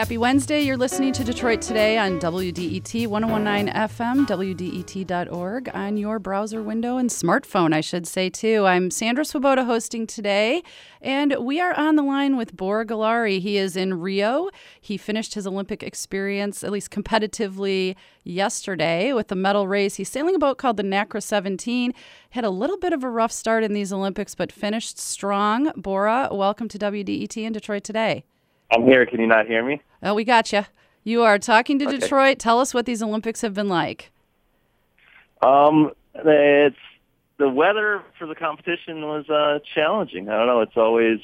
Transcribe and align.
Happy 0.00 0.16
Wednesday. 0.16 0.62
You're 0.62 0.78
listening 0.78 1.12
to 1.12 1.22
Detroit 1.22 1.60
Today 1.60 1.98
on 1.98 2.18
WDET 2.18 3.06
1019 3.06 3.74
FM, 3.74 4.26
WDET.org, 4.26 5.70
on 5.74 5.98
your 5.98 6.18
browser 6.18 6.62
window 6.62 6.96
and 6.96 7.10
smartphone, 7.10 7.74
I 7.74 7.82
should 7.82 8.06
say, 8.06 8.30
too. 8.30 8.64
I'm 8.64 8.90
Sandra 8.90 9.24
Svoboda 9.24 9.66
hosting 9.66 10.06
today, 10.06 10.62
and 11.02 11.36
we 11.38 11.60
are 11.60 11.74
on 11.74 11.96
the 11.96 12.02
line 12.02 12.38
with 12.38 12.56
Bora 12.56 12.86
Gulari. 12.86 13.40
He 13.40 13.58
is 13.58 13.76
in 13.76 14.00
Rio. 14.00 14.48
He 14.80 14.96
finished 14.96 15.34
his 15.34 15.46
Olympic 15.46 15.82
experience, 15.82 16.64
at 16.64 16.72
least 16.72 16.90
competitively, 16.90 17.94
yesterday 18.24 19.12
with 19.12 19.28
the 19.28 19.36
medal 19.36 19.68
race. 19.68 19.96
He's 19.96 20.08
sailing 20.08 20.34
a 20.34 20.38
boat 20.38 20.56
called 20.56 20.78
the 20.78 20.82
NACRA 20.82 21.22
17. 21.22 21.92
Had 22.30 22.44
a 22.44 22.48
little 22.48 22.78
bit 22.78 22.94
of 22.94 23.04
a 23.04 23.10
rough 23.10 23.32
start 23.32 23.64
in 23.64 23.74
these 23.74 23.92
Olympics, 23.92 24.34
but 24.34 24.50
finished 24.50 24.98
strong. 24.98 25.72
Bora, 25.76 26.30
welcome 26.32 26.68
to 26.68 26.78
WDET 26.78 27.36
in 27.36 27.52
Detroit 27.52 27.84
Today. 27.84 28.24
I'm 28.70 28.84
here. 28.84 29.06
Can 29.06 29.20
you 29.20 29.26
not 29.26 29.46
hear 29.46 29.64
me? 29.64 29.82
Oh, 30.02 30.14
we 30.14 30.24
got 30.24 30.52
you. 30.52 30.64
You 31.04 31.22
are 31.22 31.38
talking 31.38 31.78
to 31.78 31.86
okay. 31.86 31.98
Detroit. 31.98 32.38
Tell 32.38 32.60
us 32.60 32.74
what 32.74 32.86
these 32.86 33.02
Olympics 33.02 33.40
have 33.40 33.54
been 33.54 33.68
like. 33.68 34.10
Um, 35.42 35.92
it's 36.14 36.76
the 37.38 37.48
weather 37.48 38.02
for 38.18 38.26
the 38.26 38.34
competition 38.34 39.02
was 39.02 39.28
uh, 39.30 39.60
challenging. 39.74 40.28
I 40.28 40.36
don't 40.36 40.46
know. 40.46 40.60
It's 40.60 40.76
always 40.76 41.20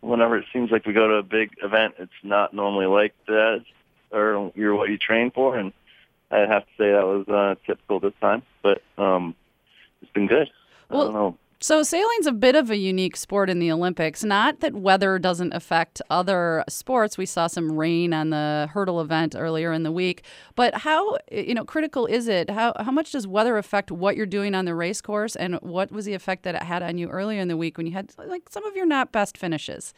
whenever 0.00 0.36
it 0.36 0.44
seems 0.52 0.70
like 0.70 0.84
we 0.84 0.92
go 0.92 1.06
to 1.08 1.14
a 1.14 1.22
big 1.22 1.52
event, 1.62 1.94
it's 1.98 2.12
not 2.22 2.52
normally 2.52 2.86
like 2.86 3.14
that, 3.26 3.64
or 4.10 4.52
you're 4.54 4.74
what 4.74 4.90
you 4.90 4.98
train 4.98 5.30
for. 5.30 5.56
And 5.56 5.72
I 6.30 6.40
have 6.40 6.64
to 6.64 6.72
say 6.76 6.90
that 6.90 7.06
was 7.06 7.28
uh, 7.28 7.54
typical 7.66 8.00
this 8.00 8.12
time, 8.20 8.42
but 8.62 8.82
um, 8.98 9.34
it's 10.02 10.10
been 10.12 10.26
good. 10.26 10.50
Well, 10.90 11.02
I 11.02 11.04
don't 11.04 11.14
know. 11.14 11.38
So, 11.62 11.84
sailing's 11.84 12.26
a 12.26 12.32
bit 12.32 12.56
of 12.56 12.70
a 12.70 12.76
unique 12.76 13.16
sport 13.16 13.48
in 13.48 13.60
the 13.60 13.70
Olympics. 13.70 14.24
Not 14.24 14.58
that 14.58 14.74
weather 14.74 15.16
doesn't 15.20 15.54
affect 15.54 16.02
other 16.10 16.64
sports. 16.68 17.16
We 17.16 17.24
saw 17.24 17.46
some 17.46 17.78
rain 17.78 18.12
on 18.12 18.30
the 18.30 18.68
hurdle 18.72 19.00
event 19.00 19.36
earlier 19.38 19.72
in 19.72 19.84
the 19.84 19.92
week. 19.92 20.24
But 20.56 20.78
how, 20.78 21.18
you 21.30 21.54
know, 21.54 21.64
critical 21.64 22.06
is 22.06 22.26
it? 22.26 22.50
How, 22.50 22.72
how 22.80 22.90
much 22.90 23.12
does 23.12 23.28
weather 23.28 23.58
affect 23.58 23.92
what 23.92 24.16
you're 24.16 24.26
doing 24.26 24.56
on 24.56 24.64
the 24.64 24.74
race 24.74 25.00
course? 25.00 25.36
And 25.36 25.54
what 25.62 25.92
was 25.92 26.04
the 26.04 26.14
effect 26.14 26.42
that 26.42 26.56
it 26.56 26.64
had 26.64 26.82
on 26.82 26.98
you 26.98 27.08
earlier 27.08 27.40
in 27.40 27.46
the 27.46 27.56
week 27.56 27.78
when 27.78 27.86
you 27.86 27.92
had, 27.92 28.12
like, 28.18 28.48
some 28.50 28.64
of 28.64 28.74
your 28.74 28.86
not 28.86 29.12
best 29.12 29.38
finishes? 29.38 29.94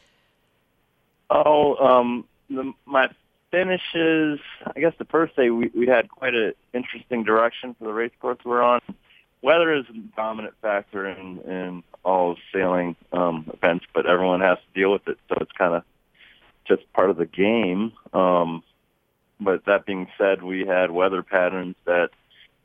Oh, 1.31 1.77
um, 1.77 2.27
the, 2.51 2.75
my 2.85 3.09
finishes, 3.51 4.39
I 4.77 4.81
guess 4.81 4.93
the 4.99 5.07
first 5.07 5.35
day 5.35 5.49
we, 5.49 5.71
we 5.75 5.87
had 5.87 6.11
quite 6.11 6.35
an 6.35 6.53
interesting 6.75 7.25
direction 7.25 7.75
for 7.79 7.85
the 7.85 7.93
race 7.95 8.13
course 8.21 8.37
we're 8.45 8.63
on 8.63 8.83
weather 9.45 9.75
is 9.75 9.85
a 9.91 10.17
dominant 10.17 10.55
factor 10.63 11.07
in 11.07 11.39
in 11.41 11.83
all 12.03 12.37
sailing 12.53 12.97
um, 13.13 13.51
events, 13.53 13.85
but 13.95 14.07
everyone 14.07 14.41
has 14.41 14.59
to 14.59 14.81
deal 14.81 14.91
with 14.91 15.07
it. 15.07 15.19
So 15.29 15.37
it's 15.41 15.53
kind 15.53 15.75
of 15.75 15.83
just 16.67 16.91
part 16.93 17.11
of 17.11 17.17
the 17.17 17.27
game. 17.27 17.93
Um, 18.13 18.63
but 19.39 19.65
that 19.67 19.85
being 19.87 20.09
said, 20.19 20.43
we 20.43 20.67
had 20.67 20.91
weather 20.91 21.23
patterns 21.23 21.77
that 21.85 22.11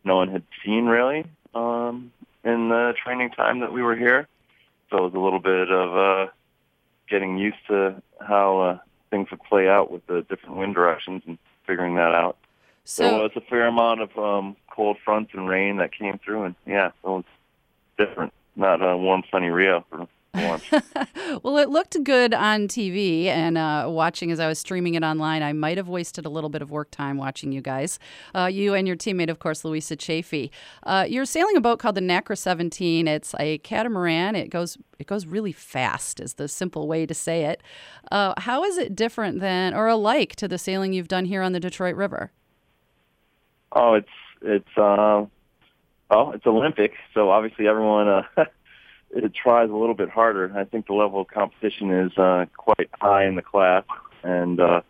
no 0.03 0.15
one 0.15 0.29
had 0.29 0.43
seen 0.65 0.85
really 0.85 1.25
um, 1.53 2.11
in 2.43 2.69
the 2.69 2.93
training 3.03 3.31
time 3.31 3.59
that 3.59 3.73
we 3.73 3.81
were 3.81 3.95
here. 3.95 4.27
So 4.89 4.97
it 4.97 5.01
was 5.01 5.13
a 5.13 5.19
little 5.19 5.39
bit 5.39 5.69
of 5.69 5.97
uh, 5.97 6.31
getting 7.09 7.37
used 7.37 7.57
to 7.67 8.01
how 8.19 8.59
uh, 8.59 8.77
things 9.09 9.29
would 9.31 9.43
play 9.43 9.67
out 9.67 9.91
with 9.91 10.05
the 10.07 10.25
different 10.29 10.55
wind 10.57 10.75
directions 10.75 11.23
and 11.27 11.37
figuring 11.67 11.95
that 11.95 12.15
out. 12.15 12.37
So 12.89 13.03
there 13.03 13.19
was 13.19 13.31
a 13.35 13.41
fair 13.41 13.67
amount 13.67 14.01
of 14.01 14.17
um, 14.17 14.55
cold 14.75 14.97
fronts 15.05 15.31
and 15.35 15.47
rain 15.47 15.77
that 15.77 15.91
came 15.91 16.19
through, 16.25 16.45
and 16.45 16.55
yeah, 16.65 16.87
it 16.87 17.07
was 17.07 17.23
different. 17.99 18.33
Not 18.55 18.81
a 18.81 18.97
warm, 18.97 19.21
sunny 19.29 19.49
Rio 19.49 19.85
for 19.91 20.07
well, 21.43 21.57
it 21.57 21.69
looked 21.69 22.03
good 22.03 22.33
on 22.33 22.67
TV, 22.67 23.25
and 23.25 23.59
uh, 23.59 23.85
watching 23.87 24.31
as 24.31 24.39
I 24.39 24.47
was 24.47 24.57
streaming 24.57 24.95
it 24.95 25.03
online, 25.03 25.43
I 25.43 25.53
might 25.53 25.77
have 25.77 25.87
wasted 25.87 26.25
a 26.25 26.29
little 26.29 26.49
bit 26.49 26.63
of 26.63 26.71
work 26.71 26.89
time 26.89 27.17
watching 27.17 27.51
you 27.51 27.61
guys. 27.61 27.99
Uh, 28.33 28.45
you 28.45 28.73
and 28.73 28.87
your 28.87 28.97
teammate, 28.97 29.29
of 29.29 29.37
course, 29.37 29.63
Louisa 29.63 29.95
Chafee. 29.95 30.49
Uh, 30.83 31.05
you're 31.07 31.25
sailing 31.25 31.57
a 31.57 31.61
boat 31.61 31.77
called 31.77 31.95
the 31.95 32.01
NACRA 32.01 32.37
17. 32.37 33.07
It's 33.07 33.35
a 33.39 33.59
catamaran. 33.59 34.35
It 34.35 34.49
goes 34.49 34.77
it 34.97 35.05
goes 35.05 35.27
really 35.27 35.53
fast, 35.53 36.19
is 36.19 36.35
the 36.35 36.47
simple 36.47 36.87
way 36.87 37.05
to 37.05 37.13
say 37.13 37.45
it. 37.45 37.61
Uh, 38.11 38.33
how 38.37 38.63
is 38.63 38.77
it 38.77 38.95
different 38.95 39.41
than 39.41 39.75
or 39.75 39.87
alike 39.87 40.35
to 40.37 40.47
the 40.47 40.57
sailing 40.57 40.91
you've 40.91 41.07
done 41.07 41.25
here 41.25 41.43
on 41.43 41.51
the 41.51 41.59
Detroit 41.59 41.95
River? 41.95 42.31
Oh, 43.71 43.93
it's 43.93 44.07
it's 44.41 44.77
uh, 44.77 45.25
well, 46.09 46.31
it's 46.33 46.45
Olympic, 46.45 46.93
so 47.13 47.29
obviously 47.29 47.67
everyone 47.67 48.07
uh, 48.07 48.23
it 49.11 49.33
tries 49.33 49.69
a 49.69 49.75
little 49.75 49.95
bit 49.95 50.09
harder. 50.09 50.51
I 50.55 50.63
think 50.65 50.87
the 50.87 50.93
level 50.93 51.21
of 51.21 51.27
competition 51.27 51.91
is 51.91 52.17
uh, 52.17 52.45
quite 52.57 52.89
high 52.99 53.25
in 53.25 53.35
the 53.35 53.41
class, 53.41 53.83
and 54.23 54.59
uh, 54.59 54.81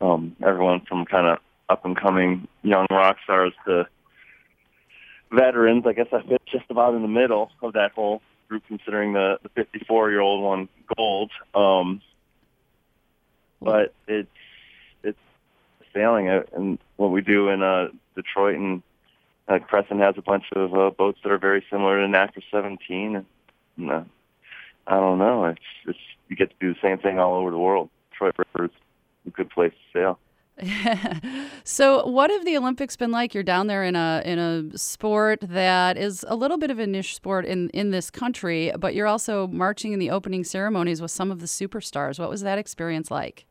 um, 0.00 0.36
everyone 0.42 0.80
from 0.88 1.04
kind 1.04 1.26
of 1.26 1.38
up 1.68 1.84
and 1.84 1.96
coming 1.96 2.48
young 2.62 2.86
rock 2.90 3.18
stars 3.24 3.52
to 3.66 3.86
veterans. 5.30 5.84
I 5.86 5.92
guess 5.92 6.08
I 6.12 6.22
fit 6.22 6.42
just 6.50 6.70
about 6.70 6.94
in 6.94 7.02
the 7.02 7.08
middle 7.08 7.50
of 7.62 7.74
that 7.74 7.92
whole 7.92 8.22
group, 8.48 8.62
considering 8.66 9.12
the 9.12 9.38
the 9.42 9.50
54 9.50 10.10
year 10.10 10.20
old 10.20 10.42
won 10.42 10.68
gold. 10.96 11.30
Um, 11.54 12.00
but 13.60 13.94
it's 14.08 14.28
sailing. 15.94 16.28
And 16.28 16.78
what 16.96 17.08
we 17.08 17.20
do 17.20 17.48
in 17.48 17.62
uh, 17.62 17.88
Detroit 18.14 18.56
and 18.56 18.82
uh, 19.48 19.58
Crescent 19.58 20.00
has 20.00 20.14
a 20.16 20.22
bunch 20.22 20.44
of 20.54 20.74
uh, 20.74 20.90
boats 20.90 21.18
that 21.22 21.32
are 21.32 21.38
very 21.38 21.64
similar 21.70 22.00
to 22.00 22.06
NACRA 22.06 22.42
17. 22.50 23.24
And, 23.76 23.90
uh, 23.90 24.04
I 24.86 24.94
don't 24.94 25.18
know. 25.18 25.44
It's, 25.46 25.60
it's 25.86 25.98
you 26.28 26.36
get 26.36 26.50
to 26.50 26.56
do 26.60 26.72
the 26.72 26.80
same 26.80 26.98
thing 26.98 27.18
all 27.18 27.34
over 27.34 27.50
the 27.50 27.58
world. 27.58 27.90
Detroit 28.10 28.36
River 28.38 28.66
is 28.66 28.70
a 29.26 29.30
good 29.30 29.50
place 29.50 29.72
to 29.72 29.98
sail. 29.98 30.18
so 31.64 32.06
what 32.06 32.30
have 32.30 32.44
the 32.44 32.54
olympics 32.54 32.94
been 32.94 33.10
like 33.10 33.32
you're 33.32 33.42
down 33.42 33.66
there 33.66 33.82
in 33.82 33.96
a 33.96 34.20
in 34.26 34.38
a 34.38 34.76
sport 34.76 35.38
that 35.40 35.96
is 35.96 36.22
a 36.28 36.36
little 36.36 36.58
bit 36.58 36.70
of 36.70 36.78
a 36.78 36.86
niche 36.86 37.14
sport 37.14 37.46
in 37.46 37.70
in 37.70 37.92
this 37.92 38.10
country 38.10 38.70
but 38.78 38.94
you're 38.94 39.06
also 39.06 39.46
marching 39.46 39.94
in 39.94 39.98
the 39.98 40.10
opening 40.10 40.44
ceremonies 40.44 41.00
with 41.00 41.10
some 41.10 41.30
of 41.30 41.40
the 41.40 41.46
superstars 41.46 42.18
what 42.18 42.28
was 42.28 42.42
that 42.42 42.58
experience 42.58 43.10
like 43.10 43.46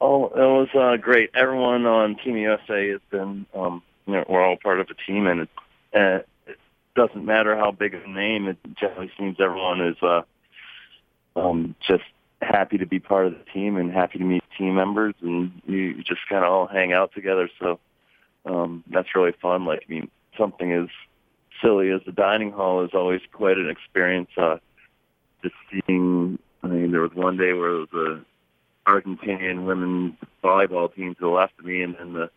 Oh, 0.00 0.26
it 0.26 0.36
was 0.36 0.68
uh, 0.74 0.96
great. 1.02 1.30
Everyone 1.34 1.86
on 1.86 2.16
Team 2.16 2.36
USA 2.36 2.90
has 2.90 3.00
been, 3.10 3.46
um, 3.54 3.82
you 4.06 4.14
know, 4.14 4.24
we're 4.28 4.44
all 4.44 4.56
part 4.62 4.80
of 4.80 4.88
a 4.90 4.94
team, 5.10 5.26
and 5.26 5.40
it, 5.40 5.48
uh, 5.94 6.50
it 6.50 6.58
doesn't 6.94 7.24
matter 7.24 7.56
how 7.56 7.70
big 7.70 7.94
of 7.94 8.02
a 8.04 8.08
name. 8.08 8.46
It 8.46 8.58
generally 8.78 9.10
seems 9.18 9.36
everyone 9.40 9.80
is 9.80 9.96
uh, 10.02 10.22
um, 11.34 11.74
just 11.86 12.04
happy 12.42 12.76
to 12.78 12.86
be 12.86 12.98
part 12.98 13.26
of 13.26 13.32
the 13.32 13.44
team 13.52 13.76
and 13.76 13.90
happy 13.90 14.18
to 14.18 14.24
meet 14.24 14.44
team 14.58 14.74
members, 14.74 15.14
and 15.22 15.62
you 15.66 16.02
just 16.02 16.20
kind 16.28 16.44
of 16.44 16.52
all 16.52 16.66
hang 16.66 16.92
out 16.92 17.14
together. 17.14 17.48
So 17.58 17.80
um, 18.44 18.84
that's 18.90 19.14
really 19.14 19.32
fun. 19.40 19.64
Like, 19.64 19.84
I 19.88 19.90
mean, 19.90 20.10
something 20.36 20.72
as 20.72 20.88
silly 21.62 21.90
as 21.90 22.02
the 22.04 22.12
dining 22.12 22.52
hall 22.52 22.84
is 22.84 22.90
always 22.92 23.22
quite 23.32 23.56
an 23.56 23.70
experience. 23.70 24.28
Uh, 24.36 24.58
just 25.42 25.54
seeing, 25.70 26.38
I 26.62 26.66
mean, 26.66 26.92
there 26.92 27.00
was 27.00 27.14
one 27.14 27.38
day 27.38 27.54
where 27.54 27.70
it 27.70 27.88
was 27.90 27.94
a 27.94 28.35
Argentinian 28.86 29.66
women's 29.66 30.14
volleyball 30.42 30.94
team 30.94 31.14
to 31.14 31.20
the 31.20 31.28
left 31.28 31.58
of 31.58 31.64
me, 31.64 31.82
and 31.82 31.96
then 31.98 32.12
the 32.12 32.30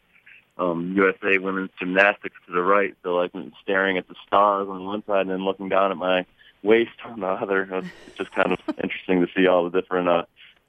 um, 0.58 0.94
USA 0.96 1.38
women's 1.38 1.70
gymnastics 1.80 2.36
to 2.46 2.54
the 2.54 2.62
right. 2.62 2.96
So 3.04 3.16
like 3.16 3.32
staring 3.62 3.98
at 3.98 4.08
the 4.08 4.16
stars 4.28 4.68
on 4.70 4.86
one 4.86 5.04
side 5.06 5.22
and 5.22 5.30
then 5.30 5.46
looking 5.46 5.70
down 5.70 5.92
at 5.92 5.98
my 5.98 6.26
waist 6.64 6.92
on 7.06 7.22
the 7.22 7.28
other. 7.28 7.68
It's 8.08 8.18
just 8.18 8.32
kind 8.32 8.52
of 8.52 8.60
interesting 8.84 9.22
to 9.22 9.28
see 9.36 9.48
all 9.48 9.70
the 9.70 9.82
different 9.82 10.10
uh, 10.10 10.24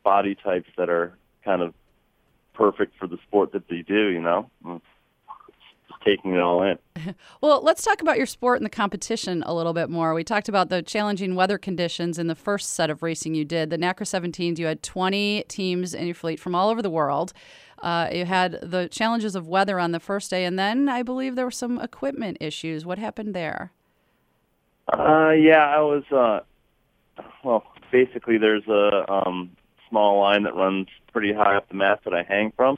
body 0.05 0.37
types 0.37 0.69
that 0.77 0.89
are 0.89 1.15
kind 1.45 1.63
of 1.63 1.75
perfect 2.55 2.97
for 2.99 3.07
the 3.07 3.19
sport 3.27 3.53
that 3.53 3.69
they 3.69 3.83
do. 3.83 4.09
You 4.09 4.21
know 4.21 4.51
taking 6.05 6.35
it 6.35 6.41
all 6.41 6.63
in. 6.63 6.79
well, 7.41 7.63
let's 7.63 7.83
talk 7.83 8.01
about 8.01 8.17
your 8.17 8.27
sport 8.27 8.59
and 8.59 8.67
the 8.67 8.71
competition 8.71 9.43
a 9.45 9.55
little 9.55 9.73
bit 9.73 9.91
more. 9.91 10.15
We 10.15 10.25
talked 10.25 10.49
about 10.49 10.69
the 10.69 10.83
challenging 10.83 11.35
weather 11.35 11.59
conditions 11.59 12.19
in 12.19 12.27
the 12.27 12.35
first 12.35 12.71
set 12.71 12.91
of 12.91 13.03
racing 13.03 13.35
you 13.35 13.45
did. 13.45 13.71
The 13.71 13.79
NACRA 13.79 14.07
17s, 14.07 14.59
you 14.59 14.67
had 14.67 14.83
20 14.83 15.45
teams 15.49 15.95
in 15.95 16.07
your 16.07 16.15
fleet 16.15 16.41
from 16.41 16.55
all 16.55 16.69
over 16.69 16.83
the 16.83 16.91
world. 16.91 17.33
Uh, 17.83 18.09
you 18.13 18.25
had 18.27 18.59
the 18.63 18.89
challenges 18.89 19.35
of 19.35 19.49
weather 19.49 19.79
on 19.79 19.93
the 19.93 20.01
first 20.01 20.31
day, 20.31 20.45
and 20.45 20.59
then 20.59 20.89
I 20.89 21.03
believe 21.03 21.35
there 21.35 21.47
were 21.47 21.51
some 21.51 21.81
equipment 21.81 22.37
issues. 22.41 22.85
What 22.85 22.99
happened 22.99 23.35
there? 23.35 23.73
Uh, 24.93 25.31
yeah, 25.31 25.67
I 25.67 25.81
was. 25.81 26.03
Uh, 26.11 26.41
well, 27.43 27.65
basically, 27.91 28.37
there's 28.39 28.67
a 28.69 29.11
um, 29.11 29.57
small 29.89 30.21
line 30.21 30.43
that 30.43 30.55
runs 30.55 30.89
pretty 31.13 31.33
high 31.33 31.57
up 31.57 31.69
the 31.69 31.75
mast 31.75 32.05
that 32.05 32.13
I 32.13 32.23
hang 32.23 32.53
from, 32.55 32.77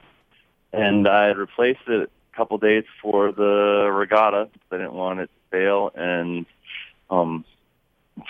and 0.73 1.09
I 1.09 1.29
had 1.29 1.37
replaced 1.37 1.81
it 1.89 2.11
couple 2.37 2.59
days 2.59 2.85
for 3.01 3.33
the 3.33 3.91
regatta. 3.93 4.49
I 4.71 4.77
didn't 4.77 4.95
want 4.95 5.21
it 5.21 5.27
to 5.27 5.57
fail, 5.57 5.91
and 5.95 6.47
um, 7.11 7.45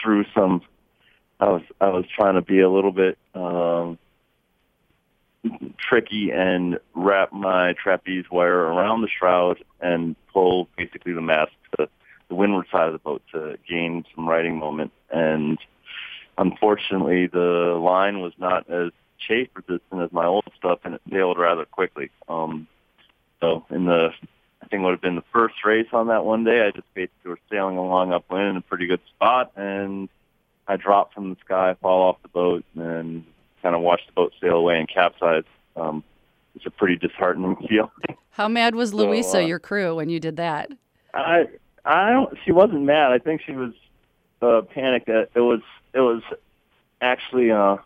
through 0.03 0.25
some, 0.35 0.63
I 1.41 1.49
was 1.49 1.63
I 1.81 1.89
was 1.89 2.05
trying 2.15 2.35
to 2.35 2.43
be 2.43 2.61
a 2.61 2.71
little 2.71 2.93
bit 2.93 3.19
um, 3.35 3.99
tricky 5.79 6.31
and 6.31 6.79
wrap 6.95 7.33
my 7.33 7.75
trapeze 7.75 8.25
wire 8.31 8.59
around 8.59 9.03
the 9.03 9.09
shroud 9.09 9.63
and 9.81 10.17
pull 10.33 10.69
basically 10.77 11.13
the 11.13 11.21
mast 11.21 11.53
to 11.79 11.89
the 12.29 12.35
windward 12.35 12.67
side 12.71 12.87
of 12.87 12.93
the 12.93 12.99
boat 12.99 13.23
to 13.33 13.57
gain 13.69 14.05
some 14.15 14.29
riding 14.29 14.59
moment. 14.59 14.93
And 15.11 15.59
unfortunately, 16.39 17.27
the 17.27 17.79
line 17.81 18.21
was 18.21 18.33
not 18.39 18.71
as 18.71 18.93
chafe 19.19 19.49
resistant 19.55 20.03
as 20.03 20.13
my 20.13 20.27
old 20.27 20.45
stuff, 20.57 20.81
and 20.85 20.95
it 20.95 21.03
sailed 21.11 21.39
rather 21.39 21.65
quickly. 21.65 22.11
Um, 22.29 22.67
so 23.43 23.67
in 23.71 23.85
the, 23.87 24.11
I 24.62 24.67
think 24.69 24.81
it 24.81 24.85
would 24.85 24.93
have 24.93 25.03
been 25.03 25.17
the 25.17 25.25
first 25.33 25.56
race 25.65 25.89
on 25.93 26.06
that 26.06 26.25
one 26.25 26.44
day, 26.44 26.65
I 26.65 26.71
just 26.71 26.87
basically 26.94 27.33
was 27.33 27.39
sailing 27.50 27.77
along 27.77 28.12
upwind 28.12 28.49
in 28.49 28.56
a 28.56 28.61
pretty 28.62 28.87
good 28.87 29.00
spot, 29.15 29.53
and 29.56 30.09
I 30.69 30.77
dropped 30.77 31.15
from 31.15 31.31
the 31.31 31.37
sky, 31.44 31.77
fall 31.83 32.09
off 32.09 32.23
the 32.23 32.29
boat, 32.29 32.65
and 32.77 33.25
kind 33.61 33.75
of 33.75 33.83
watched 33.83 34.06
the 34.06 34.12
boat 34.12 34.33
sail 34.41 34.55
away 34.55 34.79
and 34.79 34.89
capsize. 34.89 35.44
Um, 35.77 36.05
it's 36.55 36.67
a 36.67 36.71
pretty 36.71 36.97
disheartening 36.97 37.56
feeling. 37.69 37.91
How 38.31 38.49
mad 38.49 38.75
was 38.75 38.94
Louisa, 38.94 39.31
so, 39.31 39.39
uh, 39.39 39.43
your 39.43 39.59
crew, 39.59 39.97
when 39.97 40.09
you 40.09 40.21
did 40.21 40.37
that? 40.37 40.71
I 41.12 41.47
I 41.85 42.11
don't. 42.11 42.39
She 42.44 42.53
wasn't 42.53 42.83
mad. 42.83 43.12
I 43.12 43.19
think 43.19 43.43
she 43.44 43.53
was 43.53 43.73
uh, 44.41 44.62
panicked. 44.73 45.06
That 45.06 45.29
it 45.35 45.41
was 45.41 45.61
it 45.93 46.00
was 46.00 46.23
actually. 47.00 47.50
Uh, 47.50 47.79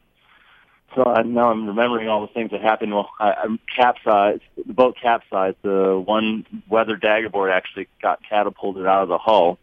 so 0.95 1.05
I, 1.05 1.23
now 1.23 1.51
I'm 1.51 1.67
remembering 1.67 2.09
all 2.09 2.21
the 2.21 2.33
things 2.33 2.51
that 2.53 2.61
happened. 2.61 2.95
Well, 2.95 3.11
I, 3.19 3.33
I'm 3.33 3.59
capsized. 3.75 4.43
Boat 4.77 4.97
capsized. 5.01 5.57
The 5.63 6.03
one 6.05 6.47
weather 6.69 6.97
daggerboard 6.97 7.51
actually 7.51 7.89
got 8.03 8.21
catapulted 8.29 8.87
out 8.87 9.03
of 9.03 9.09
the 9.09 9.19
hull, 9.19 9.59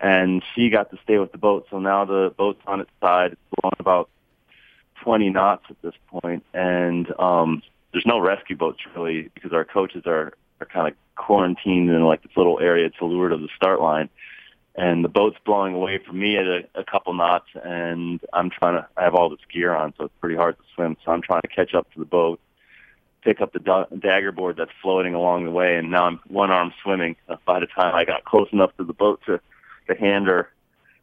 and 0.00 0.42
she 0.54 0.70
got 0.70 0.90
to 0.90 0.98
stay 1.04 1.18
with 1.18 1.32
the 1.32 1.38
boat. 1.38 1.66
So 1.70 1.78
now 1.78 2.04
the 2.04 2.34
boat's 2.36 2.60
on 2.66 2.80
its 2.80 2.90
side. 3.00 3.32
It's 3.32 3.40
blowing 3.60 3.76
about 3.78 4.10
20 5.02 5.30
knots 5.30 5.64
at 5.70 5.80
this 5.82 5.94
point, 6.08 6.44
and 6.52 7.08
um, 7.18 7.62
there's 7.92 8.06
no 8.06 8.18
rescue 8.18 8.56
boats 8.56 8.80
really 8.94 9.30
because 9.34 9.52
our 9.52 9.64
coaches 9.64 10.02
are 10.06 10.32
are 10.60 10.66
kind 10.66 10.88
of 10.88 10.94
quarantined 11.16 11.88
in 11.88 12.02
like 12.04 12.22
this 12.22 12.32
little 12.36 12.58
area 12.60 12.90
to 12.90 13.06
leeward 13.06 13.32
of 13.32 13.40
the 13.40 13.48
start 13.56 13.80
line. 13.80 14.08
And 14.76 15.04
the 15.04 15.08
boat's 15.08 15.36
blowing 15.44 15.74
away 15.74 15.98
from 15.98 16.18
me 16.18 16.36
at 16.36 16.46
a, 16.46 16.60
a 16.74 16.84
couple 16.84 17.12
knots, 17.12 17.48
and 17.54 18.20
I'm 18.32 18.50
trying 18.50 18.74
to. 18.74 18.86
I 18.96 19.04
have 19.04 19.14
all 19.14 19.28
this 19.28 19.40
gear 19.52 19.74
on, 19.74 19.94
so 19.98 20.04
it's 20.04 20.14
pretty 20.20 20.36
hard 20.36 20.56
to 20.58 20.64
swim. 20.74 20.96
So 21.04 21.12
I'm 21.12 21.22
trying 21.22 21.42
to 21.42 21.48
catch 21.48 21.74
up 21.74 21.92
to 21.92 21.98
the 21.98 22.04
boat, 22.04 22.40
pick 23.22 23.40
up 23.40 23.52
the 23.52 23.58
da- 23.58 23.86
dagger 23.98 24.32
board 24.32 24.56
that's 24.56 24.70
floating 24.82 25.14
along 25.14 25.44
the 25.44 25.50
way, 25.50 25.76
and 25.76 25.90
now 25.90 26.06
I'm 26.06 26.20
one 26.28 26.50
arm 26.50 26.72
swimming. 26.82 27.16
Uh, 27.28 27.36
by 27.44 27.60
the 27.60 27.66
time 27.66 27.94
I 27.94 28.04
got 28.04 28.24
close 28.24 28.48
enough 28.52 28.76
to 28.76 28.84
the 28.84 28.92
boat 28.92 29.20
to 29.26 29.40
to 29.88 29.94
hand 29.94 30.26
her 30.26 30.50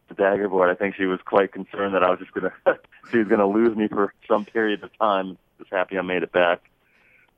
the 0.08 0.16
dagger 0.16 0.48
board, 0.48 0.70
I 0.70 0.76
think 0.76 0.96
she 0.96 1.06
was 1.06 1.20
quite 1.26 1.52
concerned 1.52 1.94
that 1.94 2.04
I 2.04 2.10
was 2.10 2.20
just 2.20 2.32
gonna 2.34 2.54
she 3.12 3.18
was 3.18 3.28
gonna 3.28 3.48
lose 3.48 3.76
me 3.76 3.88
for 3.88 4.14
some 4.28 4.46
period 4.46 4.84
of 4.84 4.98
time. 4.98 5.38
Just 5.60 5.72
happy 5.72 5.98
I 5.98 6.02
made 6.02 6.24
it 6.24 6.32
back 6.32 6.62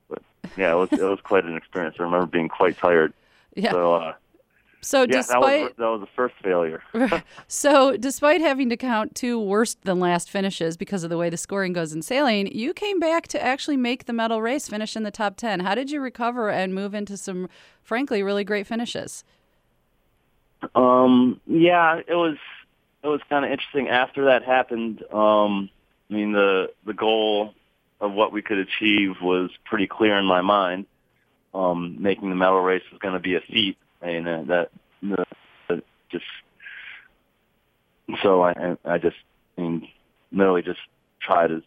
But 0.09 0.21
yeah, 0.57 0.73
it 0.73 0.75
was 0.75 0.91
it 0.91 1.01
was 1.01 1.19
quite 1.21 1.45
an 1.45 1.55
experience. 1.55 1.95
I 1.99 2.03
remember 2.03 2.25
being 2.25 2.49
quite 2.49 2.77
tired. 2.77 3.13
Yeah. 3.55 3.71
So, 3.71 3.95
uh, 3.95 4.13
so 4.81 5.01
yeah, 5.01 5.07
despite 5.07 5.41
that 5.41 5.61
was, 5.61 5.71
that 5.77 5.85
was 5.85 6.01
the 6.01 6.07
first 6.15 6.35
failure. 6.43 6.81
so 7.47 7.97
despite 7.97 8.41
having 8.41 8.69
to 8.69 8.77
count 8.77 9.15
two 9.15 9.39
worse 9.39 9.75
than 9.83 9.99
last 9.99 10.29
finishes 10.29 10.77
because 10.77 11.03
of 11.03 11.09
the 11.09 11.17
way 11.17 11.29
the 11.29 11.37
scoring 11.37 11.73
goes 11.73 11.93
in 11.93 12.01
sailing, 12.01 12.47
you 12.47 12.73
came 12.73 12.99
back 12.99 13.27
to 13.29 13.43
actually 13.43 13.77
make 13.77 14.05
the 14.05 14.13
medal 14.13 14.41
race, 14.41 14.67
finish 14.67 14.95
in 14.95 15.03
the 15.03 15.11
top 15.11 15.35
ten. 15.35 15.61
How 15.61 15.75
did 15.75 15.91
you 15.91 15.99
recover 15.99 16.49
and 16.49 16.73
move 16.73 16.93
into 16.93 17.17
some, 17.17 17.49
frankly, 17.83 18.23
really 18.23 18.43
great 18.43 18.67
finishes? 18.67 19.23
Um, 20.75 21.39
yeah, 21.45 22.01
it 22.07 22.15
was 22.15 22.37
it 23.03 23.07
was 23.07 23.21
kind 23.29 23.45
of 23.45 23.51
interesting. 23.51 23.89
After 23.89 24.25
that 24.25 24.43
happened, 24.43 25.03
um, 25.11 25.69
I 26.09 26.13
mean 26.13 26.31
the 26.31 26.71
the 26.85 26.93
goal 26.93 27.53
of 28.01 28.13
what 28.13 28.31
we 28.31 28.41
could 28.41 28.57
achieve 28.57 29.15
was 29.21 29.49
pretty 29.65 29.87
clear 29.87 30.17
in 30.17 30.25
my 30.25 30.41
mind. 30.41 30.85
Um, 31.53 31.97
making 31.99 32.29
the 32.29 32.35
medal 32.35 32.61
race 32.61 32.83
was 32.91 32.99
going 32.99 33.15
to 33.15 33.19
be 33.19 33.35
a 33.35 33.41
feat, 33.41 33.75
and 34.01 34.27
uh, 34.27 34.43
that 34.43 34.69
the, 35.01 35.25
the 35.67 35.83
just 36.11 36.25
so 38.23 38.43
I 38.43 38.77
I 38.85 38.97
just 38.97 39.17
I 39.57 39.61
mean, 39.61 39.87
literally 40.31 40.61
just 40.61 40.79
tried 41.21 41.51
as 41.51 41.61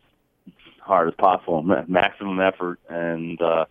hard 0.80 1.08
as 1.08 1.14
possible, 1.14 1.62
maximum 1.62 2.40
effort, 2.40 2.78
and 2.88 3.40
uh, 3.40 3.66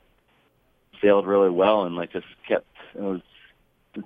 sailed 1.01 1.27
really 1.27 1.49
well, 1.49 1.83
and 1.83 1.95
like 1.95 2.13
just 2.13 2.27
kept 2.47 2.67
it 2.95 3.01
was 3.01 3.21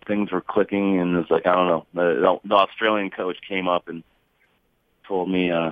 things 0.07 0.31
were 0.31 0.41
clicking, 0.41 0.99
and 0.99 1.15
it 1.15 1.19
was 1.19 1.31
like 1.31 1.45
I 1.45 1.53
don't 1.53 1.67
know 1.67 1.85
the, 1.93 2.39
the 2.43 2.55
Australian 2.55 3.11
coach 3.11 3.37
came 3.47 3.67
up 3.67 3.87
and 3.87 4.03
told 5.07 5.29
me 5.29 5.51
uh, 5.51 5.71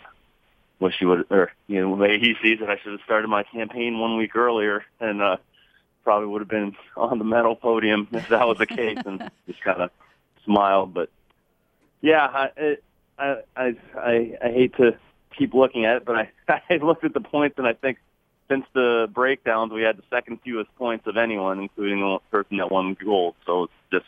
wish 0.79 0.95
he 0.99 1.05
would, 1.05 1.25
or 1.31 1.51
you 1.67 1.81
know, 1.81 1.89
way 1.95 2.19
he 2.19 2.35
sees 2.41 2.59
that 2.59 2.69
I 2.69 2.77
should 2.77 2.91
have 2.91 3.01
started 3.05 3.27
my 3.27 3.43
campaign 3.43 3.99
one 3.99 4.17
week 4.17 4.35
earlier, 4.35 4.83
and 4.99 5.21
uh, 5.21 5.37
probably 6.03 6.27
would 6.27 6.41
have 6.41 6.49
been 6.49 6.75
on 6.97 7.17
the 7.17 7.25
medal 7.25 7.55
podium 7.55 8.07
if 8.13 8.27
that 8.29 8.47
was 8.47 8.57
the 8.57 8.65
case, 8.65 8.99
and 9.05 9.29
just 9.47 9.61
kind 9.61 9.81
of 9.81 9.91
smiled. 10.45 10.93
But 10.93 11.09
yeah, 12.01 12.25
I, 12.25 12.49
it, 12.57 12.83
I, 13.17 13.35
I, 13.55 13.75
I, 13.95 14.37
I 14.43 14.51
hate 14.51 14.75
to 14.77 14.97
keep 15.37 15.53
looking 15.53 15.85
at 15.85 15.97
it, 15.97 16.05
but 16.05 16.15
I, 16.15 16.29
I 16.69 16.75
looked 16.77 17.03
at 17.03 17.13
the 17.13 17.21
points, 17.21 17.57
and 17.57 17.67
I 17.67 17.73
think 17.73 17.97
since 18.49 18.65
the 18.73 19.09
breakdowns, 19.13 19.71
we 19.71 19.81
had 19.81 19.97
the 19.97 20.03
second 20.09 20.39
fewest 20.43 20.73
points 20.75 21.07
of 21.07 21.17
anyone, 21.17 21.59
including 21.59 22.01
the 22.01 22.19
person 22.29 22.57
that 22.57 22.71
won 22.71 22.95
gold. 23.03 23.35
So 23.45 23.63
it's 23.63 23.73
just 23.91 24.05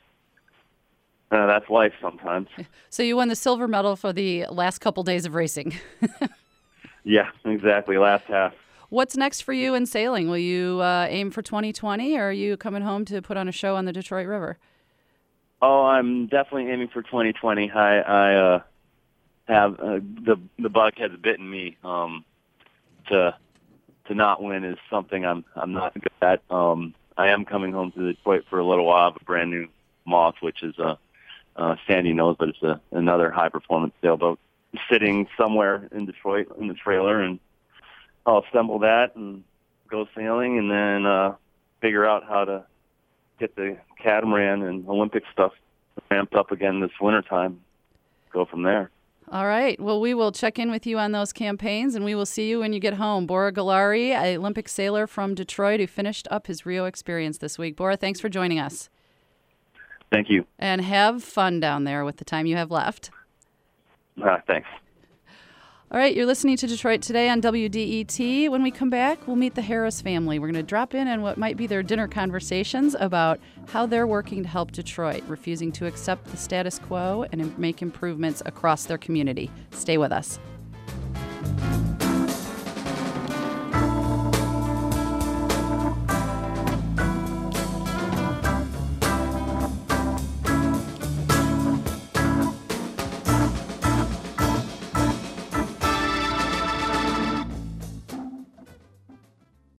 uh, 1.31 1.47
that's 1.47 1.69
life 1.69 1.93
sometimes. 2.01 2.49
So 2.89 3.01
you 3.01 3.15
won 3.15 3.29
the 3.29 3.35
silver 3.35 3.67
medal 3.67 3.95
for 3.95 4.13
the 4.13 4.45
last 4.47 4.79
couple 4.79 5.03
days 5.03 5.25
of 5.25 5.33
racing. 5.33 5.73
Yeah, 7.05 7.29
exactly. 7.45 7.97
Last 7.97 8.25
half. 8.25 8.53
What's 8.95 9.17
next 9.17 9.41
for 9.41 9.51
you 9.51 9.75
in 9.75 9.87
sailing? 9.87 10.29
Will 10.29 10.37
you 10.37 10.79
uh, 10.79 11.07
aim 11.09 11.29
for 11.29 11.41
2020, 11.41 12.17
or 12.17 12.29
are 12.29 12.31
you 12.31 12.55
coming 12.55 12.81
home 12.81 13.03
to 13.03 13.21
put 13.21 13.35
on 13.35 13.49
a 13.49 13.51
show 13.51 13.75
on 13.75 13.83
the 13.83 13.91
Detroit 13.91 14.25
River? 14.25 14.57
Oh, 15.61 15.83
I'm 15.83 16.27
definitely 16.27 16.71
aiming 16.71 16.87
for 16.87 17.01
2020. 17.01 17.71
I, 17.71 17.99
I 17.99 18.35
uh, 18.35 18.61
have 19.49 19.73
uh, 19.81 19.99
the 19.99 20.39
the 20.57 20.69
bug 20.69 20.93
has 20.95 21.11
bitten 21.21 21.51
me. 21.51 21.75
Um, 21.83 22.23
to 23.09 23.35
to 24.07 24.15
not 24.15 24.41
win 24.41 24.63
is 24.63 24.77
something 24.89 25.25
I'm 25.25 25.43
I'm 25.57 25.73
not 25.73 25.93
good 25.95 26.07
at. 26.21 26.41
Um, 26.49 26.95
I 27.17 27.31
am 27.31 27.43
coming 27.43 27.73
home 27.73 27.91
to 27.91 28.13
Detroit 28.13 28.45
for 28.49 28.59
a 28.59 28.65
little 28.65 28.85
while. 28.85 29.09
of 29.09 29.17
a 29.19 29.25
brand 29.25 29.51
new 29.51 29.67
Moth, 30.05 30.35
which 30.39 30.63
is 30.63 30.79
a 30.79 30.97
uh, 31.57 31.75
Sandy 31.85 32.13
knows, 32.13 32.37
but 32.39 32.47
it's 32.47 32.63
a, 32.63 32.79
another 32.91 33.29
high 33.29 33.49
performance 33.49 33.93
sailboat 34.01 34.39
sitting 34.89 35.27
somewhere 35.37 35.89
in 35.91 36.05
Detroit 36.05 36.47
in 36.57 36.69
the 36.69 36.73
trailer, 36.73 37.21
and 37.21 37.41
I'll 38.25 38.43
assemble 38.49 38.79
that 38.79 39.15
and 39.15 39.43
go 39.89 40.07
sailing, 40.15 40.57
and 40.57 40.71
then 40.71 41.05
uh, 41.05 41.35
figure 41.81 42.05
out 42.05 42.23
how 42.27 42.45
to 42.45 42.65
get 43.39 43.55
the 43.55 43.77
catamaran 44.01 44.63
and 44.63 44.87
Olympic 44.87 45.23
stuff 45.31 45.51
ramped 46.09 46.35
up 46.35 46.51
again 46.51 46.79
this 46.79 46.91
wintertime. 46.99 47.61
Go 48.31 48.45
from 48.45 48.63
there. 48.63 48.89
All 49.31 49.47
right. 49.47 49.79
Well, 49.79 49.99
we 49.99 50.13
will 50.13 50.31
check 50.31 50.59
in 50.59 50.69
with 50.69 50.85
you 50.85 50.99
on 50.99 51.11
those 51.11 51.33
campaigns, 51.33 51.95
and 51.95 52.05
we 52.05 52.13
will 52.13 52.27
see 52.27 52.47
you 52.47 52.59
when 52.59 52.73
you 52.73 52.79
get 52.79 52.95
home. 52.95 53.25
Bora 53.25 53.51
Gulari, 53.51 54.09
a 54.09 54.37
Olympic 54.37 54.69
sailor 54.69 55.07
from 55.07 55.33
Detroit, 55.33 55.79
who 55.79 55.87
finished 55.87 56.27
up 56.29 56.47
his 56.47 56.65
Rio 56.65 56.85
experience 56.85 57.39
this 57.39 57.57
week. 57.57 57.75
Bora, 57.75 57.97
thanks 57.97 58.19
for 58.19 58.29
joining 58.29 58.59
us. 58.59 58.89
Thank 60.11 60.29
you. 60.29 60.45
And 60.59 60.81
have 60.81 61.23
fun 61.23 61.59
down 61.59 61.85
there 61.85 62.05
with 62.05 62.17
the 62.17 62.25
time 62.25 62.45
you 62.45 62.55
have 62.55 62.69
left. 62.69 63.09
Uh, 64.23 64.37
thanks. 64.45 64.67
All 65.91 65.99
right, 65.99 66.15
you're 66.15 66.25
listening 66.25 66.57
to 66.57 66.65
Detroit 66.65 67.03
Today 67.03 67.29
on 67.29 67.43
WDET. 67.43 68.49
When 68.49 68.63
we 68.63 68.71
come 68.71 68.89
back, 68.89 69.27
we'll 69.27 69.35
meet 69.35 69.53
the 69.53 69.61
Harris 69.61 70.01
family. 70.01 70.39
We're 70.39 70.47
going 70.47 70.55
to 70.55 70.63
drop 70.63 70.95
in 70.95 71.07
on 71.07 71.21
what 71.21 71.37
might 71.37 71.57
be 71.57 71.67
their 71.67 71.83
dinner 71.83 72.07
conversations 72.07 72.95
about 72.99 73.39
how 73.67 73.85
they're 73.85 74.07
working 74.07 74.41
to 74.41 74.49
help 74.49 74.71
Detroit, 74.71 75.23
refusing 75.27 75.71
to 75.73 75.85
accept 75.85 76.25
the 76.25 76.37
status 76.37 76.79
quo 76.79 77.27
and 77.31 77.55
make 77.59 77.83
improvements 77.83 78.41
across 78.47 78.85
their 78.85 78.97
community. 78.97 79.51
Stay 79.69 79.99
with 79.99 80.11
us. 80.11 80.39